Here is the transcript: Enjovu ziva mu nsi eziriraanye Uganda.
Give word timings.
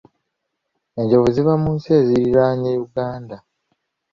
Enjovu 0.99 1.27
ziva 1.35 1.53
mu 1.63 1.69
nsi 1.77 1.89
eziriraanye 2.01 2.71
Uganda. 2.85 3.35